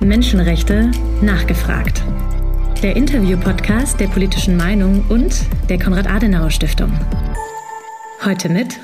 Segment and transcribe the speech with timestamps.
[0.00, 0.90] Menschenrechte
[1.22, 2.02] nachgefragt.
[2.82, 6.92] Der Interview-Podcast der politischen Meinung und der Konrad-Adenauer-Stiftung.
[8.24, 8.80] Heute mit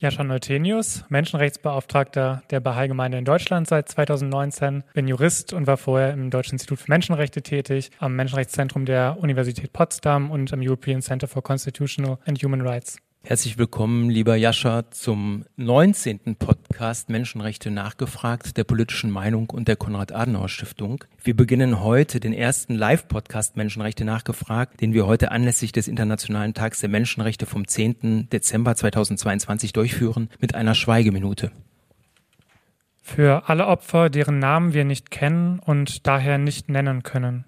[0.00, 6.30] Jascha Neutenius, Menschenrechtsbeauftragter der Bahai-Gemeinde in Deutschland seit 2019, bin Jurist und war vorher im
[6.30, 11.42] Deutschen Institut für Menschenrechte tätig, am Menschenrechtszentrum der Universität Potsdam und am European Center for
[11.42, 12.98] Constitutional and Human Rights.
[13.24, 16.36] Herzlich willkommen, lieber Jascha, zum 19.
[16.36, 21.04] Podcast Menschenrechte nachgefragt der politischen Meinung und der Konrad-Adenauer-Stiftung.
[21.22, 26.80] Wir beginnen heute den ersten Live-Podcast Menschenrechte nachgefragt, den wir heute anlässlich des Internationalen Tags
[26.80, 28.30] der Menschenrechte vom 10.
[28.30, 31.50] Dezember 2022 durchführen, mit einer Schweigeminute.
[33.02, 37.44] Für alle Opfer, deren Namen wir nicht kennen und daher nicht nennen können.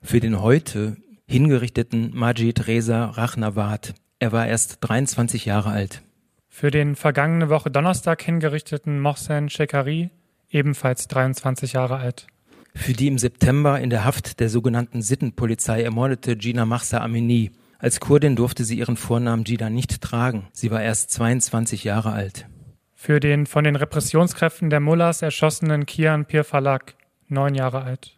[0.00, 0.96] Für den heute
[1.26, 3.94] hingerichteten Majid Reza Rachnawat,
[4.24, 6.02] er war erst 23 Jahre alt.
[6.48, 10.08] Für den vergangene Woche Donnerstag hingerichteten Mohsen Shekari,
[10.48, 12.26] ebenfalls 23 Jahre alt.
[12.74, 17.50] Für die im September in der Haft der sogenannten Sittenpolizei ermordete Gina Mahsa Amini.
[17.78, 20.48] Als Kurdin durfte sie ihren Vornamen Gina nicht tragen.
[20.54, 22.46] Sie war erst 22 Jahre alt.
[22.94, 26.94] Für den von den Repressionskräften der Mullahs erschossenen Kian Pir Falak,
[27.28, 28.16] neun Jahre alt.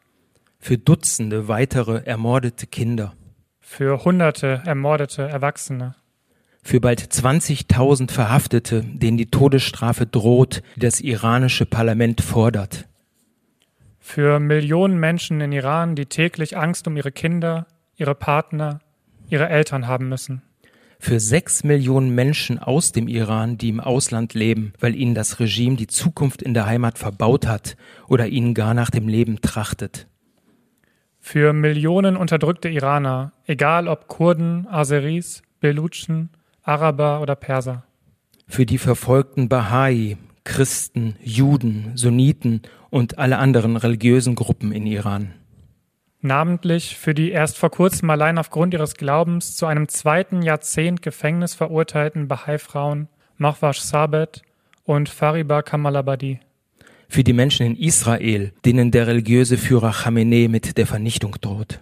[0.61, 3.17] Für Dutzende weitere ermordete Kinder
[3.67, 5.97] für hunderte ermordete Erwachsene.
[6.63, 12.87] Für bald 20.000 Verhaftete, denen die Todesstrafe droht, die das iranische Parlament fordert.
[13.99, 18.79] Für Millionen Menschen in Iran, die täglich Angst um ihre Kinder, ihre Partner,
[19.29, 20.43] ihre Eltern haben müssen.
[21.01, 25.77] Für sechs Millionen Menschen aus dem Iran, die im Ausland leben, weil ihnen das Regime
[25.77, 30.07] die Zukunft in der Heimat verbaut hat oder ihnen gar nach dem Leben trachtet.
[31.29, 36.31] Für Millionen unterdrückte Iraner, egal ob Kurden, Aseris, Belutschen,
[36.63, 37.83] Araber oder Perser.
[38.47, 45.35] Für die verfolgten Bahai, Christen, Juden, Sunniten und alle anderen religiösen Gruppen in Iran.
[46.21, 51.57] Namentlich für die erst vor kurzem allein aufgrund ihres Glaubens zu einem zweiten Jahrzehnt Gefängnis
[51.57, 54.43] verurteilten Bahai-Frauen Mahwash Sabet
[54.85, 56.39] und Fariba Kamalabadi
[57.09, 61.81] für die Menschen in Israel, denen der religiöse Führer Khamenei mit der Vernichtung droht.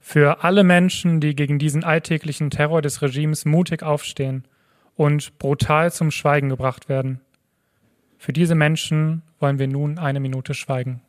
[0.00, 4.44] Für alle Menschen, die gegen diesen alltäglichen Terror des Regimes mutig aufstehen
[4.96, 7.20] und brutal zum Schweigen gebracht werden.
[8.18, 11.00] Für diese Menschen wollen wir nun eine Minute schweigen.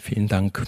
[0.00, 0.66] Vielen Dank.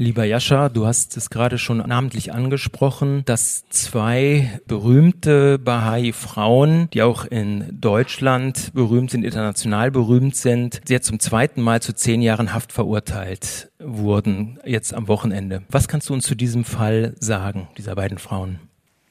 [0.00, 7.24] Lieber Jascha, du hast es gerade schon namentlich angesprochen, dass zwei berühmte Bahai-Frauen, die auch
[7.24, 12.72] in Deutschland berühmt sind, international berühmt sind, jetzt zum zweiten Mal zu zehn Jahren Haft
[12.72, 15.62] verurteilt wurden, jetzt am Wochenende.
[15.68, 18.60] Was kannst du uns zu diesem Fall sagen, dieser beiden Frauen?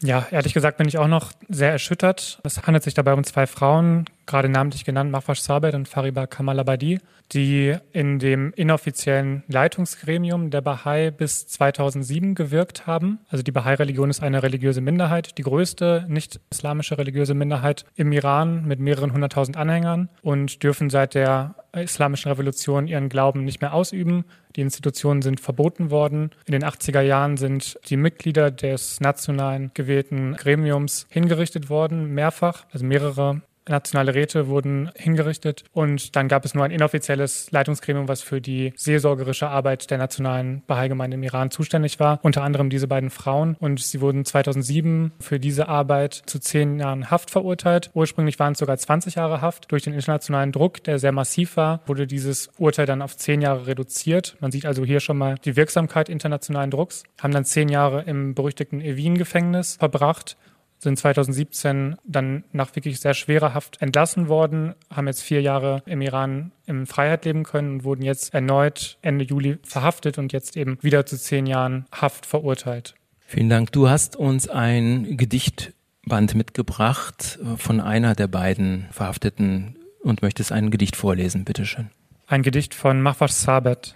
[0.01, 2.39] Ja, ehrlich gesagt bin ich auch noch sehr erschüttert.
[2.45, 6.99] Es handelt sich dabei um zwei Frauen, gerade namentlich genannt, Mahfash Sabet und Fariba Kamalabadi,
[7.31, 13.19] die in dem inoffiziellen Leitungsgremium der Bahai bis 2007 gewirkt haben.
[13.29, 18.79] Also die Bahai-Religion ist eine religiöse Minderheit, die größte nicht-islamische religiöse Minderheit im Iran mit
[18.79, 24.25] mehreren hunderttausend Anhängern und dürfen seit der islamischen Revolution ihren Glauben nicht mehr ausüben.
[24.55, 26.31] Die Institutionen sind verboten worden.
[26.45, 32.85] In den 80er Jahren sind die Mitglieder des nationalen gewählten Gremiums hingerichtet worden, mehrfach, also
[32.85, 38.41] mehrere nationale Räte wurden hingerichtet und dann gab es nur ein inoffizielles Leitungsgremium, was für
[38.41, 43.55] die seelsorgerische Arbeit der nationalen Bahai-Gemeinde im Iran zuständig war, unter anderem diese beiden Frauen
[43.59, 47.89] und sie wurden 2007 für diese Arbeit zu zehn Jahren Haft verurteilt.
[47.93, 49.71] Ursprünglich waren es sogar 20 Jahre Haft.
[49.71, 53.67] Durch den internationalen Druck, der sehr massiv war, wurde dieses Urteil dann auf zehn Jahre
[53.67, 54.37] reduziert.
[54.39, 58.35] Man sieht also hier schon mal die Wirksamkeit internationalen Drucks, haben dann zehn Jahre im
[58.35, 60.37] berüchtigten Evin-Gefängnis verbracht
[60.79, 66.01] sind 2017 dann nach wirklich sehr schwerer Haft entlassen worden, haben jetzt vier Jahre im
[66.01, 70.77] Iran in Freiheit leben können und wurden jetzt erneut Ende Juli verhaftet und jetzt eben
[70.81, 72.95] wieder zu zehn Jahren Haft verurteilt.
[73.25, 73.71] Vielen Dank.
[73.71, 80.95] Du hast uns ein Gedichtband mitgebracht von einer der beiden Verhafteten und möchtest ein Gedicht
[80.95, 81.89] vorlesen, bitteschön.
[82.27, 83.95] Ein Gedicht von Mahfash Sabet.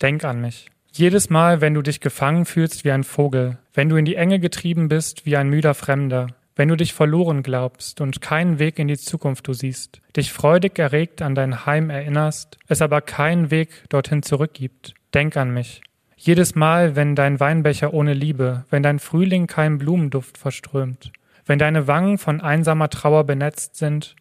[0.00, 0.70] Denk an mich.
[0.92, 4.40] Jedes Mal, wenn du dich gefangen fühlst wie ein Vogel, wenn du in die Enge
[4.40, 6.26] getrieben bist wie ein müder Fremder,
[6.56, 10.78] wenn du dich verloren glaubst und keinen Weg in die Zukunft du siehst, dich freudig
[10.78, 15.80] erregt an dein Heim erinnerst, es aber keinen Weg dorthin zurückgibt, denk an mich.
[16.16, 21.12] Jedes Mal, wenn dein Weinbecher ohne Liebe, wenn dein Frühling keinen Blumenduft verströmt,
[21.46, 24.16] wenn deine Wangen von einsamer Trauer benetzt sind,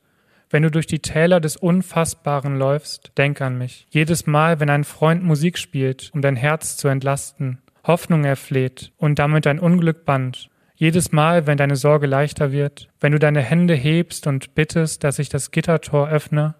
[0.50, 3.88] wenn du durch die Täler des Unfassbaren läufst, denk an mich.
[3.90, 9.20] Jedes Mal, wenn ein Freund Musik spielt, um dein Herz zu entlasten, Hoffnung erfleht und
[9.20, 10.50] damit dein Unglück band.
[10.76, 15.20] Jedes Mal, wenn deine Sorge leichter wird, wenn du deine Hände hebst und bittest, dass
[15.20, 16.56] ich das Gittertor öffne,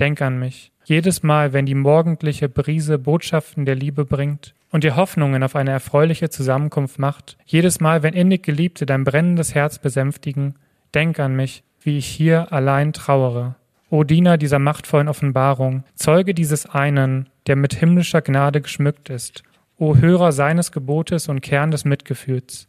[0.00, 0.72] denk an mich.
[0.84, 5.70] Jedes Mal, wenn die morgendliche Brise Botschaften der Liebe bringt und dir Hoffnungen auf eine
[5.70, 10.54] erfreuliche Zusammenkunft macht, jedes Mal, wenn innig Geliebte dein brennendes Herz besänftigen,
[10.94, 13.56] denk an mich, wie ich hier allein trauere.
[13.90, 19.42] O Diener dieser machtvollen Offenbarung, Zeuge dieses einen, der mit himmlischer Gnade geschmückt ist,
[19.78, 22.66] o Hörer seines Gebotes und Kern des Mitgefühls,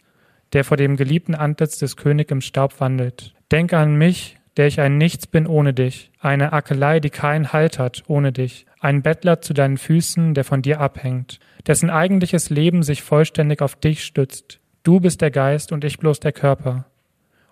[0.54, 3.34] der vor dem geliebten Antlitz des Königs im Staub wandelt.
[3.52, 7.80] Denke an mich, der ich ein Nichts bin ohne dich, eine Akelei, die keinen Halt
[7.80, 12.84] hat ohne dich, ein Bettler zu deinen Füßen, der von dir abhängt, dessen eigentliches Leben
[12.84, 14.60] sich vollständig auf dich stützt.
[14.84, 16.86] Du bist der Geist und ich bloß der Körper.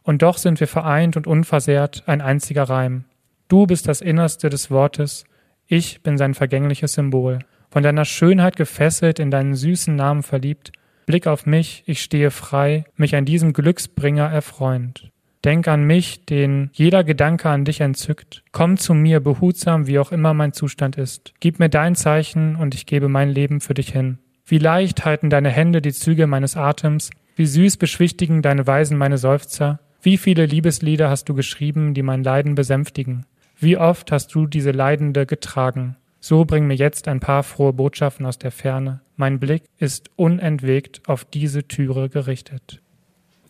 [0.07, 3.03] Und doch sind wir vereint und unversehrt ein einziger Reim.
[3.49, 5.25] Du bist das Innerste des Wortes,
[5.65, 7.39] ich bin sein vergängliches Symbol.
[7.69, 10.71] Von deiner Schönheit gefesselt, in deinen süßen Namen verliebt,
[11.07, 15.11] Blick auf mich, ich stehe frei, mich an diesem Glücksbringer erfreuend.
[15.43, 18.43] Denk an mich, den jeder Gedanke an dich entzückt.
[18.53, 21.33] Komm zu mir, behutsam, wie auch immer mein Zustand ist.
[21.41, 24.19] Gib mir dein Zeichen und ich gebe mein Leben für dich hin.
[24.45, 29.17] Wie leicht halten deine Hände die Züge meines Atems, wie süß beschwichtigen deine Weisen meine
[29.17, 29.81] Seufzer.
[30.01, 33.25] Wie viele Liebeslieder hast du geschrieben, die mein Leiden besänftigen?
[33.59, 35.95] Wie oft hast du diese Leidende getragen?
[36.19, 39.01] So bring mir jetzt ein paar frohe Botschaften aus der Ferne.
[39.15, 42.81] Mein Blick ist unentwegt auf diese Türe gerichtet.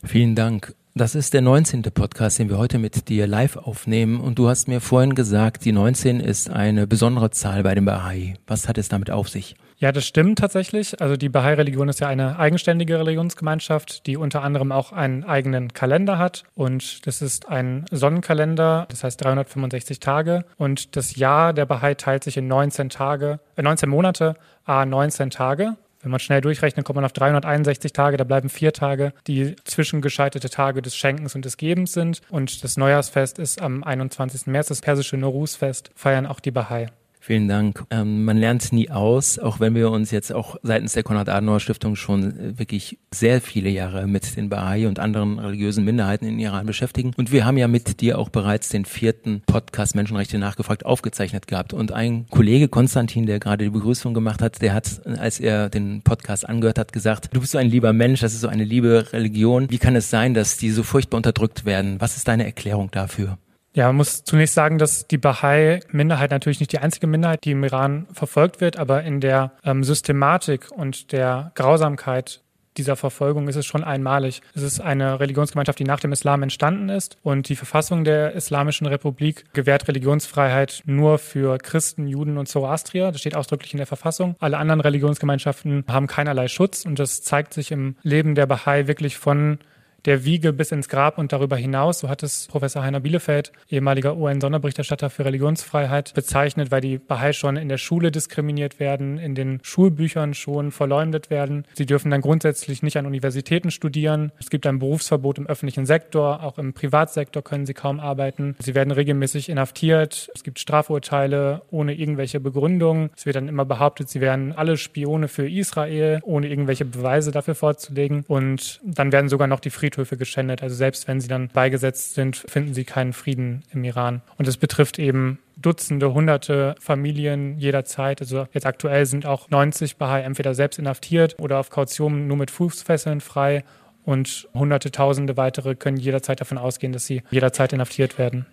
[0.04, 0.74] Vielen Dank.
[0.96, 1.84] Das ist der 19.
[1.84, 4.20] Podcast, den wir heute mit dir live aufnehmen.
[4.20, 8.36] Und du hast mir vorhin gesagt, die 19 ist eine besondere Zahl bei dem Bahai.
[8.48, 9.56] Was hat es damit auf sich?
[9.80, 11.02] Ja, das stimmt tatsächlich.
[11.02, 16.18] Also die Bahai-Religion ist ja eine eigenständige Religionsgemeinschaft, die unter anderem auch einen eigenen Kalender
[16.18, 16.44] hat.
[16.56, 20.46] Und das ist ein Sonnenkalender, das heißt 365 Tage.
[20.58, 24.36] Und das Jahr der Bahai teilt sich in 19 Tage, äh 19 Monate,
[24.66, 25.76] a 19 Tage.
[26.02, 28.18] Wenn man schnell durchrechnet, kommt man auf 361 Tage.
[28.18, 32.22] Da bleiben vier Tage, die zwischengeschaltete Tage des Schenkens und des Gebens sind.
[32.30, 34.48] Und das Neujahrsfest ist am 21.
[34.48, 36.88] März, das persische Norus-Fest, feiern auch die Bahai.
[37.28, 37.84] Vielen Dank.
[37.90, 42.24] Ähm, man lernt nie aus, auch wenn wir uns jetzt auch seitens der Konrad-Adenauer-Stiftung schon
[42.24, 47.12] äh, wirklich sehr viele Jahre mit den Bahai und anderen religiösen Minderheiten in Iran beschäftigen.
[47.18, 51.74] Und wir haben ja mit dir auch bereits den vierten Podcast Menschenrechte nachgefragt aufgezeichnet gehabt.
[51.74, 56.04] Und ein Kollege Konstantin, der gerade die Begrüßung gemacht hat, der hat, als er den
[56.04, 59.12] Podcast angehört hat, gesagt, du bist so ein lieber Mensch, das ist so eine liebe
[59.12, 59.70] Religion.
[59.70, 62.00] Wie kann es sein, dass die so furchtbar unterdrückt werden?
[62.00, 63.38] Was ist deine Erklärung dafür?
[63.74, 67.64] Ja, man muss zunächst sagen, dass die Bahai-Minderheit natürlich nicht die einzige Minderheit, die im
[67.64, 72.42] Iran verfolgt wird, aber in der ähm, Systematik und der Grausamkeit
[72.78, 74.42] dieser Verfolgung ist es schon einmalig.
[74.56, 78.88] Es ist eine Religionsgemeinschaft, die nach dem Islam entstanden ist und die Verfassung der Islamischen
[78.88, 83.12] Republik gewährt Religionsfreiheit nur für Christen, Juden und Zoroastrier.
[83.12, 84.36] Das steht ausdrücklich in der Verfassung.
[84.40, 89.18] Alle anderen Religionsgemeinschaften haben keinerlei Schutz und das zeigt sich im Leben der Bahai wirklich
[89.18, 89.60] von
[90.08, 92.00] der Wiege bis ins Grab und darüber hinaus.
[92.00, 97.58] So hat es Professor Heiner Bielefeld, ehemaliger UN-Sonderberichterstatter für Religionsfreiheit, bezeichnet, weil die Bahai schon
[97.58, 101.66] in der Schule diskriminiert werden, in den Schulbüchern schon verleumdet werden.
[101.74, 104.32] Sie dürfen dann grundsätzlich nicht an Universitäten studieren.
[104.40, 108.56] Es gibt ein Berufsverbot im öffentlichen Sektor, auch im Privatsektor können sie kaum arbeiten.
[108.60, 110.32] Sie werden regelmäßig inhaftiert.
[110.34, 113.10] Es gibt Strafurteile ohne irgendwelche Begründung.
[113.18, 117.56] Es wird dann immer behauptet, sie wären alle Spione für Israel, ohne irgendwelche Beweise dafür
[117.56, 118.24] vorzulegen.
[118.30, 120.62] Und dann werden sogar noch die Friedhöfe Friedhöfe geschändet.
[120.62, 124.22] Also selbst wenn sie dann beigesetzt sind, finden sie keinen Frieden im Iran.
[124.38, 128.22] Und es betrifft eben Dutzende, hunderte Familien jederzeit.
[128.22, 132.52] Also jetzt aktuell sind auch 90 Bahai entweder selbst inhaftiert oder auf Kaution nur mit
[132.52, 133.64] Fußfesseln frei.
[134.06, 138.46] Und hunderte, tausende weitere können jederzeit davon ausgehen, dass sie jederzeit inhaftiert werden.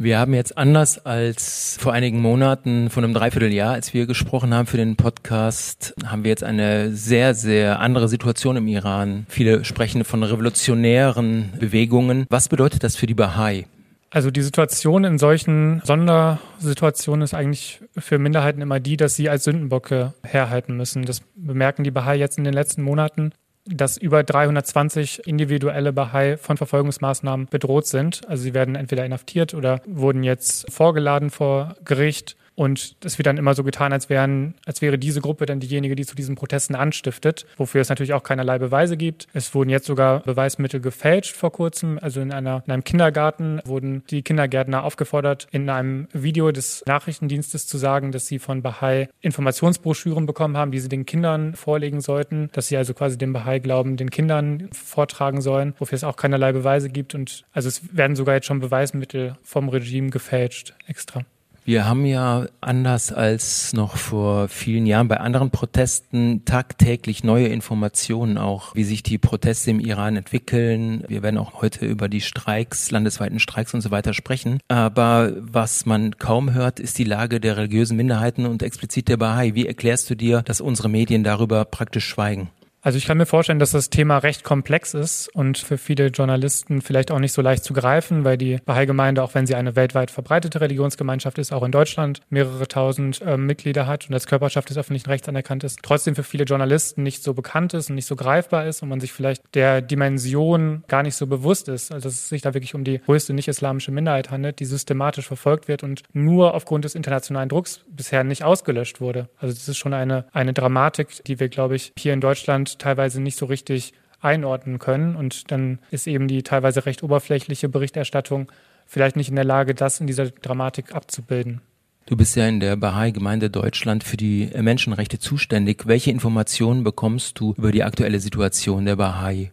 [0.00, 4.68] Wir haben jetzt anders als vor einigen Monaten, vor einem Dreivierteljahr, als wir gesprochen haben
[4.68, 9.26] für den Podcast, haben wir jetzt eine sehr, sehr andere Situation im Iran.
[9.28, 12.26] Viele sprechen von revolutionären Bewegungen.
[12.30, 13.66] Was bedeutet das für die Bahai?
[14.10, 19.42] Also die Situation in solchen Sondersituationen ist eigentlich für Minderheiten immer die, dass sie als
[19.42, 21.06] Sündenbocke herhalten müssen.
[21.06, 23.32] Das bemerken die Bahai jetzt in den letzten Monaten
[23.68, 28.22] dass über 320 individuelle Bahai von Verfolgungsmaßnahmen bedroht sind.
[28.28, 33.36] Also sie werden entweder inhaftiert oder wurden jetzt vorgeladen vor Gericht und es wird dann
[33.36, 36.74] immer so getan, als, wären, als wäre diese Gruppe dann diejenige, die zu diesen Protesten
[36.74, 39.28] anstiftet, wofür es natürlich auch keinerlei Beweise gibt.
[39.32, 42.00] Es wurden jetzt sogar Beweismittel gefälscht vor kurzem.
[42.02, 47.68] Also in, einer, in einem Kindergarten wurden die Kindergärtner aufgefordert, in einem Video des Nachrichtendienstes
[47.68, 52.50] zu sagen, dass sie von Bahai Informationsbroschüren bekommen haben, die sie den Kindern vorlegen sollten,
[52.54, 56.90] dass sie also quasi den Bahai-Glauben den Kindern vortragen sollen, wofür es auch keinerlei Beweise
[56.90, 57.14] gibt.
[57.14, 61.22] Und also es werden sogar jetzt schon Beweismittel vom Regime gefälscht extra.
[61.68, 68.38] Wir haben ja anders als noch vor vielen Jahren bei anderen Protesten tagtäglich neue Informationen
[68.38, 71.04] auch, wie sich die Proteste im Iran entwickeln.
[71.08, 74.60] Wir werden auch heute über die Streiks, landesweiten Streiks und so weiter sprechen.
[74.68, 79.54] Aber was man kaum hört, ist die Lage der religiösen Minderheiten und explizit der Bahai.
[79.54, 82.48] Wie erklärst du dir, dass unsere Medien darüber praktisch schweigen?
[82.88, 86.80] Also ich kann mir vorstellen, dass das Thema recht komplex ist und für viele Journalisten
[86.80, 90.10] vielleicht auch nicht so leicht zu greifen, weil die Bahai-Gemeinde, auch wenn sie eine weltweit
[90.10, 94.78] verbreitete Religionsgemeinschaft ist, auch in Deutschland mehrere tausend äh, Mitglieder hat und als Körperschaft des
[94.78, 98.16] öffentlichen Rechts anerkannt ist, trotzdem für viele Journalisten nicht so bekannt ist und nicht so
[98.16, 102.14] greifbar ist und man sich vielleicht der Dimension gar nicht so bewusst ist, also dass
[102.14, 106.04] es sich da wirklich um die größte nicht-islamische Minderheit handelt, die systematisch verfolgt wird und
[106.14, 109.28] nur aufgrund des internationalen Drucks bisher nicht ausgelöscht wurde.
[109.36, 113.20] Also das ist schon eine, eine Dramatik, die wir, glaube ich, hier in Deutschland teilweise
[113.20, 115.16] nicht so richtig einordnen können.
[115.16, 118.50] Und dann ist eben die teilweise recht oberflächliche Berichterstattung
[118.86, 121.60] vielleicht nicht in der Lage, das in dieser Dramatik abzubilden.
[122.06, 125.86] Du bist ja in der Bahai-Gemeinde Deutschland für die Menschenrechte zuständig.
[125.86, 129.52] Welche Informationen bekommst du über die aktuelle Situation der Bahai?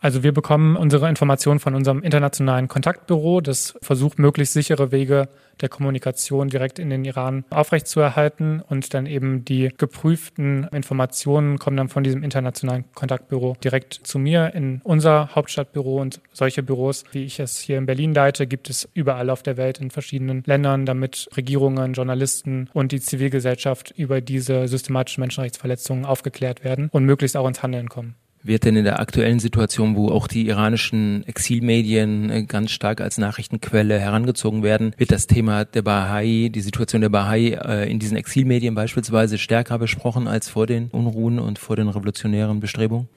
[0.00, 5.28] Also wir bekommen unsere Informationen von unserem internationalen Kontaktbüro, das versucht, möglichst sichere Wege
[5.60, 8.60] der Kommunikation direkt in den Iran aufrechtzuerhalten.
[8.60, 14.54] Und dann eben die geprüften Informationen kommen dann von diesem internationalen Kontaktbüro direkt zu mir
[14.54, 16.00] in unser Hauptstadtbüro.
[16.00, 19.56] Und solche Büros, wie ich es hier in Berlin leite, gibt es überall auf der
[19.56, 26.62] Welt in verschiedenen Ländern, damit Regierungen, Journalisten und die Zivilgesellschaft über diese systematischen Menschenrechtsverletzungen aufgeklärt
[26.62, 28.14] werden und möglichst auch ins Handeln kommen
[28.48, 33.18] wird denn in der aktuellen Situation, wo auch die iranischen Exilmedien äh, ganz stark als
[33.18, 38.16] Nachrichtenquelle herangezogen werden, wird das Thema der Bahai, die Situation der Bahai äh, in diesen
[38.16, 43.08] Exilmedien beispielsweise stärker besprochen als vor den Unruhen und vor den revolutionären Bestrebungen?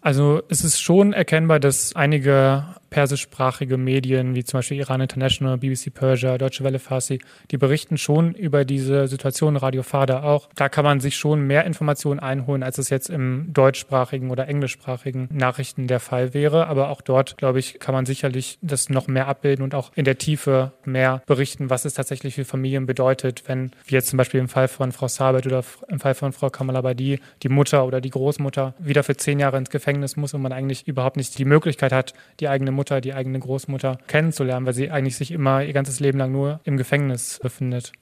[0.00, 2.64] Also es ist schon erkennbar, dass einige
[2.94, 7.18] persischsprachige Medien, wie zum Beispiel Iran International, BBC Persia, Deutsche Welle Farsi,
[7.50, 10.48] die berichten schon über diese Situation, Radio Fada auch.
[10.54, 15.28] Da kann man sich schon mehr Informationen einholen, als es jetzt im deutschsprachigen oder englischsprachigen
[15.32, 16.68] Nachrichten der Fall wäre.
[16.68, 20.04] Aber auch dort, glaube ich, kann man sicherlich das noch mehr abbilden und auch in
[20.04, 24.38] der Tiefe mehr berichten, was es tatsächlich für Familien bedeutet, wenn, wie jetzt zum Beispiel
[24.38, 28.10] im Fall von Frau Sabet oder im Fall von Frau Kamalabadi, die Mutter oder die
[28.10, 31.90] Großmutter wieder für zehn Jahre ins Gefängnis muss und man eigentlich überhaupt nicht die Möglichkeit
[31.90, 35.72] hat, die eigene Mutter Mutter, die eigene Großmutter kennenzulernen, weil sie eigentlich sich immer ihr
[35.72, 37.92] ganzes Leben lang nur im Gefängnis befindet.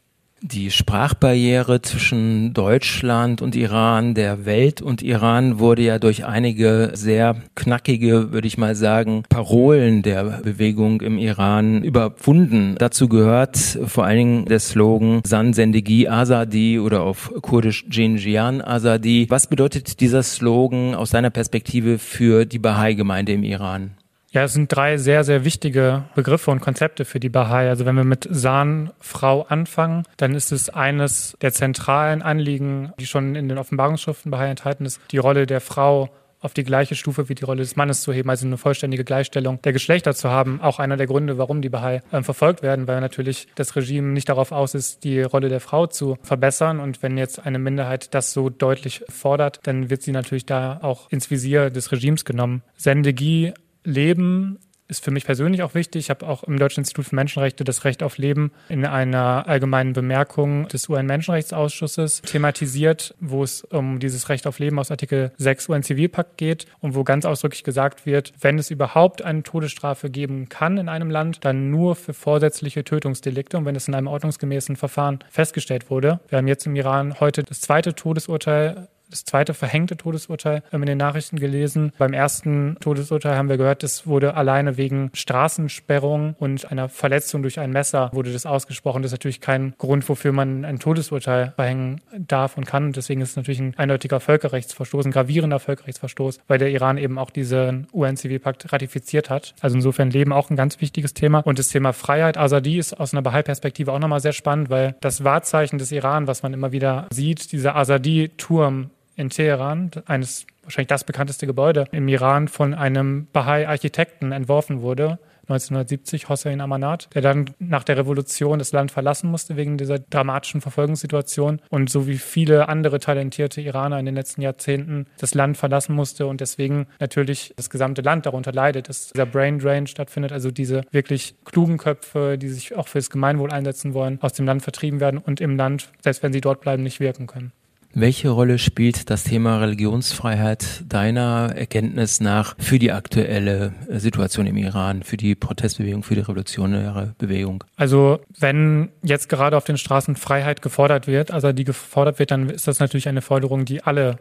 [0.45, 7.37] Die Sprachbarriere zwischen Deutschland und Iran, der Welt und Iran wurde ja durch einige sehr
[7.55, 12.75] knackige, würde ich mal sagen, Parolen der Bewegung im Iran überwunden.
[12.77, 19.27] Dazu gehört vor allen Dingen der Slogan San Sendegi Azadi oder auf Kurdisch Jinjian Azadi.
[19.29, 23.93] Was bedeutet dieser Slogan aus deiner Perspektive für die Bahai-Gemeinde im Iran?
[24.33, 27.69] Ja, es sind drei sehr, sehr wichtige Begriffe und Konzepte für die Bahai.
[27.69, 33.05] Also wenn wir mit San, Frau anfangen, dann ist es eines der zentralen Anliegen, die
[33.05, 36.09] schon in den Offenbarungsschriften Bahai enthalten ist, die Rolle der Frau
[36.41, 39.61] auf die gleiche Stufe wie die Rolle des Mannes zu heben, also eine vollständige Gleichstellung
[39.63, 40.61] der Geschlechter zu haben.
[40.61, 44.31] Auch einer der Gründe, warum die Bahai äh, verfolgt werden, weil natürlich das Regime nicht
[44.31, 46.81] darauf aus ist, die Rolle der Frau zu verbessern.
[46.81, 51.11] Und wenn jetzt eine Minderheit das so deutlich fordert, dann wird sie natürlich da auch
[51.11, 52.63] ins Visier des Regimes genommen.
[52.77, 53.53] Sendegi
[53.85, 54.59] Leben
[54.93, 56.05] ist für mich persönlich auch wichtig.
[56.05, 59.95] Ich habe auch im Deutschen Institut für Menschenrechte das Recht auf Leben in einer allgemeinen
[59.95, 66.37] Bemerkung des UN-Menschenrechtsausschusses thematisiert, wo es um dieses Recht auf Leben aus Artikel 6 UN-Zivilpakt
[66.37, 70.91] geht und wo ganz ausdrücklich gesagt wird, wenn es überhaupt eine Todesstrafe geben kann in
[70.91, 75.89] einem Land, dann nur für vorsätzliche Tötungsdelikte und wenn es in einem ordnungsgemäßen Verfahren festgestellt
[75.89, 76.21] wurde.
[76.29, 80.99] Wir haben jetzt im Iran heute das zweite Todesurteil das zweite verhängte Todesurteil in den
[80.99, 81.93] Nachrichten gelesen.
[81.99, 87.61] Beim ersten Todesurteil haben wir gehört, es wurde alleine wegen Straßensperrung und einer Verletzung durch
[87.61, 89.03] ein Messer wurde das ausgesprochen.
[89.03, 92.93] Das ist natürlich kein Grund, wofür man ein Todesurteil verhängen darf und kann.
[92.93, 97.31] deswegen ist es natürlich ein eindeutiger Völkerrechtsverstoß, ein gravierender Völkerrechtsverstoß, weil der Iran eben auch
[97.31, 99.55] diesen UN-Zivilpakt ratifiziert hat.
[99.61, 101.41] Also insofern Leben auch ein ganz wichtiges Thema.
[101.41, 105.25] Und das Thema Freiheit, Azadi ist aus einer Bahai-Perspektive auch nochmal sehr spannend, weil das
[105.25, 111.05] Wahrzeichen des Iran, was man immer wieder sieht, dieser Azadi-Turm, in Teheran, eines wahrscheinlich das
[111.05, 115.19] bekannteste Gebäude im Iran, von einem Bahai-Architekten entworfen wurde.
[115.49, 120.61] 1970 Hossein Amanat, der dann nach der Revolution das Land verlassen musste wegen dieser dramatischen
[120.61, 125.97] Verfolgungssituation und so wie viele andere talentierte Iraner in den letzten Jahrzehnten das Land verlassen
[125.97, 130.53] musste und deswegen natürlich das gesamte Land darunter leidet, dass dieser Brain Drain stattfindet, also
[130.53, 135.01] diese wirklich klugen Köpfe, die sich auch fürs Gemeinwohl einsetzen wollen, aus dem Land vertrieben
[135.01, 137.53] werden und im Land, selbst wenn sie dort bleiben, nicht wirken können.
[137.95, 145.03] Welche Rolle spielt das Thema Religionsfreiheit deiner Erkenntnis nach für die aktuelle Situation im Iran,
[145.03, 147.65] für die Protestbewegung, für die revolutionäre Bewegung?
[147.77, 152.49] Also wenn jetzt gerade auf den Straßen Freiheit gefordert wird, also die gefordert wird, dann
[152.49, 154.19] ist das natürlich eine Forderung, die alle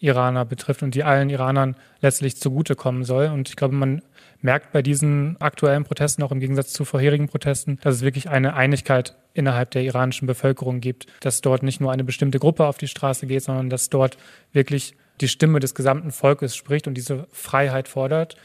[0.00, 3.26] Iraner betrifft und die allen Iranern letztlich zugutekommen soll.
[3.26, 4.02] Und ich glaube, man
[4.40, 8.54] merkt bei diesen aktuellen Protesten auch im Gegensatz zu vorherigen Protesten, dass es wirklich eine
[8.54, 12.88] Einigkeit innerhalb der iranischen Bevölkerung gibt, dass dort nicht nur eine bestimmte Gruppe auf die
[12.88, 14.16] Straße geht, sondern dass dort
[14.52, 18.36] wirklich die Stimme des gesamten Volkes spricht und diese Freiheit fordert,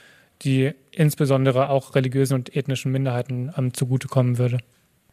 [0.41, 4.59] die insbesondere auch religiösen und ethnischen Minderheiten ähm, zugutekommen würde.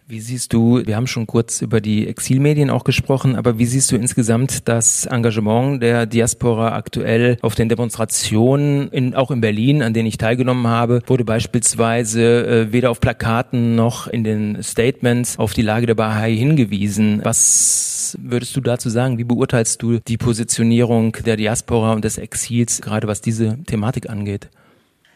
[0.09, 3.91] Wie siehst du, wir haben schon kurz über die Exilmedien auch gesprochen, aber wie siehst
[3.91, 9.95] du insgesamt das Engagement der Diaspora aktuell auf den Demonstrationen, in, auch in Berlin, an
[9.95, 15.55] denen ich teilgenommen habe, wurde beispielsweise äh, weder auf Plakaten noch in den Statements auf
[15.55, 17.21] die Lage der Bahai hingewiesen.
[17.25, 19.19] Was würdest du dazu sagen?
[19.19, 24.51] Wie beurteilst du die Positionierung der Diaspora und des Exils, gerade was diese Thematik angeht?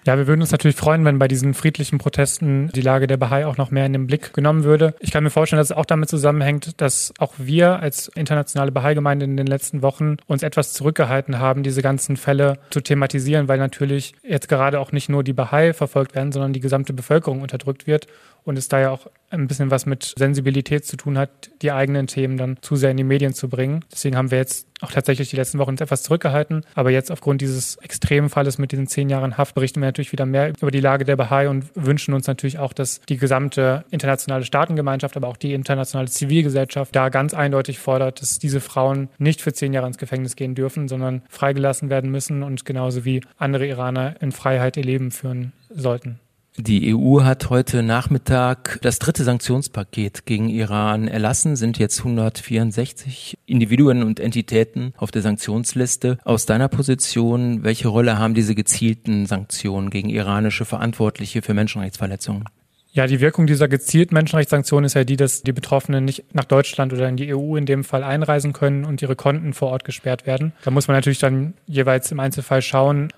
[0.06, 3.46] Ja, wir würden uns natürlich freuen, wenn bei diesen friedlichen Protesten die Lage der Bahai
[3.46, 4.94] auch noch mehr in den Blick genommen würde.
[4.98, 9.26] Ich kann mir vorstellen, dass es auch damit zusammenhängt, dass auch wir als internationale Bahai-Gemeinde
[9.26, 14.14] in den letzten Wochen uns etwas zurückgehalten haben, diese ganzen Fälle zu thematisieren, weil natürlich
[14.22, 18.06] jetzt gerade auch nicht nur die Bahai verfolgt werden, sondern die gesamte Bevölkerung unterdrückt wird
[18.44, 22.06] und es da ja auch ein bisschen was mit Sensibilität zu tun hat, die eigenen
[22.06, 23.84] Themen dann zu sehr in die Medien zu bringen.
[23.92, 26.64] Deswegen haben wir jetzt auch tatsächlich die letzten Wochen etwas zurückgehalten.
[26.74, 30.26] Aber jetzt aufgrund dieses extremen Falles mit diesen zehn Jahren Haft berichten wir natürlich wieder
[30.26, 34.44] mehr über die Lage der Bahai und wünschen uns natürlich auch, dass die gesamte internationale
[34.44, 39.52] Staatengemeinschaft, aber auch die internationale Zivilgesellschaft da ganz eindeutig fordert, dass diese Frauen nicht für
[39.52, 44.14] zehn Jahre ins Gefängnis gehen dürfen, sondern freigelassen werden müssen und genauso wie andere Iraner
[44.20, 46.20] in Freiheit ihr Leben führen sollten.
[46.60, 54.02] Die EU hat heute Nachmittag das dritte Sanktionspaket gegen Iran erlassen, sind jetzt 164 Individuen
[54.02, 56.18] und Entitäten auf der Sanktionsliste.
[56.22, 62.44] Aus deiner Position, welche Rolle haben diese gezielten Sanktionen gegen iranische Verantwortliche für Menschenrechtsverletzungen?
[62.92, 66.92] Ja, die Wirkung dieser gezielten Menschenrechtssanktionen ist ja die, dass die Betroffenen nicht nach Deutschland
[66.92, 70.26] oder in die EU in dem Fall einreisen können und ihre Konten vor Ort gesperrt
[70.26, 70.52] werden.
[70.64, 73.12] Da muss man natürlich dann jeweils im Einzelfall schauen,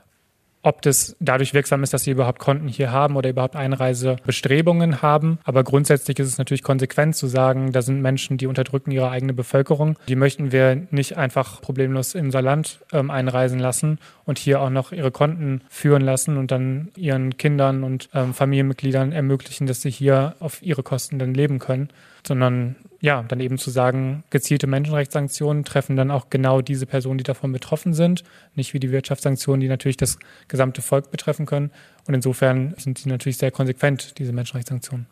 [0.62, 5.38] ob das dadurch wirksam ist, dass sie überhaupt Konten hier haben oder überhaupt Einreisebestrebungen haben.
[5.45, 9.33] Aber grundsätzlich ist es natürlich konsequent zu sagen, da sind Menschen, die unterdrücken ihre eigene
[9.35, 9.98] Bevölkerung.
[10.09, 14.70] Die möchten wir nicht einfach problemlos in unser Land ähm, einreisen lassen und hier auch
[14.70, 19.90] noch ihre Konten führen lassen und dann ihren Kindern und ähm, Familienmitgliedern ermöglichen, dass sie
[19.90, 21.90] hier auf ihre Kosten dann leben können
[22.27, 27.24] sondern ja, dann eben zu sagen, gezielte Menschenrechtssanktionen treffen dann auch genau diese Personen, die
[27.24, 28.22] davon betroffen sind,
[28.54, 31.72] nicht wie die Wirtschaftssanktionen, die natürlich das gesamte Volk betreffen können.
[32.06, 35.06] Und insofern sind sie natürlich sehr konsequent, diese Menschenrechtssanktionen.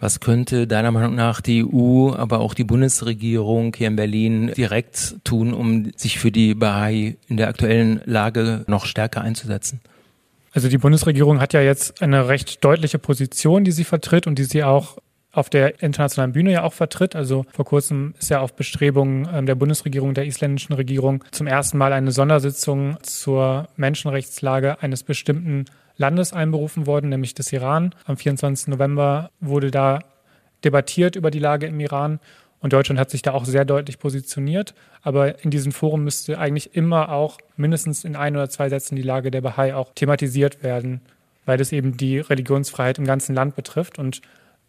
[0.00, 5.16] Was könnte deiner Meinung nach die EU, aber auch die Bundesregierung hier in Berlin direkt
[5.24, 9.80] tun, um sich für die Bahai in der aktuellen Lage noch stärker einzusetzen?
[10.52, 14.44] Also die Bundesregierung hat ja jetzt eine recht deutliche Position, die sie vertritt und die
[14.44, 14.96] sie auch
[15.38, 17.16] auf der internationalen Bühne ja auch vertritt.
[17.16, 21.78] Also vor kurzem ist ja auf Bestrebungen ähm, der Bundesregierung, der isländischen Regierung zum ersten
[21.78, 25.64] Mal eine Sondersitzung zur Menschenrechtslage eines bestimmten
[25.96, 27.94] Landes einberufen worden, nämlich des Iran.
[28.04, 28.68] Am 24.
[28.68, 30.00] November wurde da
[30.64, 32.20] debattiert über die Lage im Iran
[32.60, 34.74] und Deutschland hat sich da auch sehr deutlich positioniert.
[35.02, 39.02] Aber in diesem Forum müsste eigentlich immer auch mindestens in ein oder zwei Sätzen die
[39.02, 41.00] Lage der Bahai auch thematisiert werden,
[41.46, 43.98] weil das eben die Religionsfreiheit im ganzen Land betrifft.
[43.98, 44.22] Und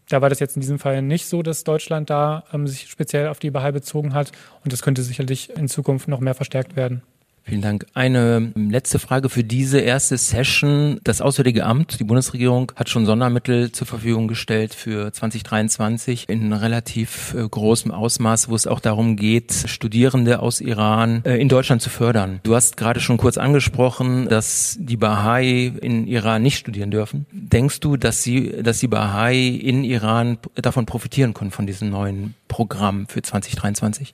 [0.09, 3.27] da war das jetzt in diesem Fall nicht so, dass Deutschland da ähm, sich speziell
[3.27, 4.31] auf die Bahai bezogen hat.
[4.63, 7.03] Und das könnte sicherlich in Zukunft noch mehr verstärkt werden.
[7.49, 7.87] Vielen Dank.
[7.95, 10.99] Eine letzte Frage für diese erste Session.
[11.03, 17.33] Das Auswärtige Amt, die Bundesregierung, hat schon Sondermittel zur Verfügung gestellt für 2023 in relativ
[17.33, 21.89] äh, großem Ausmaß, wo es auch darum geht, Studierende aus Iran äh, in Deutschland zu
[21.89, 22.39] fördern.
[22.43, 27.25] Du hast gerade schon kurz angesprochen, dass die Bahai in Iran nicht studieren dürfen.
[27.31, 32.35] Denkst du, dass sie, dass die Bahai in Iran davon profitieren können, von diesem neuen
[32.47, 34.13] Programm für 2023?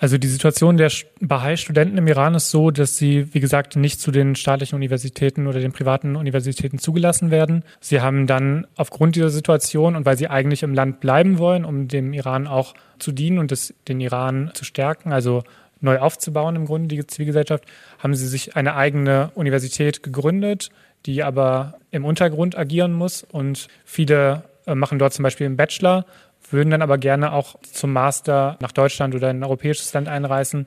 [0.00, 4.10] Also die Situation der Bahai-Studenten im Iran ist so, dass sie, wie gesagt, nicht zu
[4.10, 7.64] den staatlichen Universitäten oder den privaten Universitäten zugelassen werden.
[7.80, 11.86] Sie haben dann aufgrund dieser Situation und weil sie eigentlich im Land bleiben wollen, um
[11.86, 15.44] dem Iran auch zu dienen und das, den Iran zu stärken, also
[15.82, 17.64] neu aufzubauen im Grunde, die Zivilgesellschaft,
[17.98, 20.70] haben sie sich eine eigene Universität gegründet,
[21.04, 26.06] die aber im Untergrund agieren muss und viele äh, machen dort zum Beispiel einen Bachelor
[26.52, 30.66] würden dann aber gerne auch zum Master nach Deutschland oder in ein europäisches Land einreisen.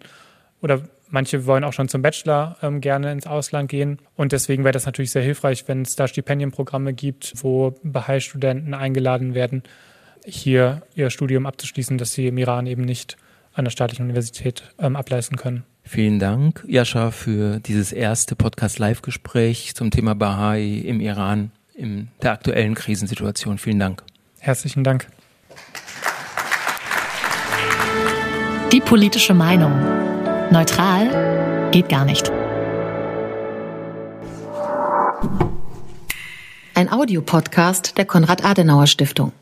[0.61, 3.99] Oder manche wollen auch schon zum Bachelor ähm, gerne ins Ausland gehen.
[4.15, 9.35] Und deswegen wäre das natürlich sehr hilfreich, wenn es da Stipendienprogramme gibt, wo Bahai-Studenten eingeladen
[9.35, 9.63] werden,
[10.25, 13.17] hier ihr Studium abzuschließen, das sie im Iran eben nicht
[13.53, 15.63] an der staatlichen Universität ähm, ableisten können.
[15.83, 22.73] Vielen Dank, Jascha, für dieses erste Podcast-Live-Gespräch zum Thema Bahai im Iran in der aktuellen
[22.73, 23.57] Krisensituation.
[23.57, 24.03] Vielen Dank.
[24.39, 25.07] Herzlichen Dank.
[28.71, 29.73] Die politische Meinung.
[30.49, 32.31] Neutral geht gar nicht.
[36.73, 39.33] Ein Audiopodcast der Konrad-Adenauer-Stiftung.